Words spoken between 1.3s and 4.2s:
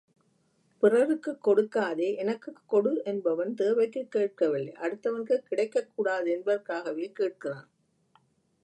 கொடுக்காதே எனக்குக் கொடு என்பவன், தேவைக்குக்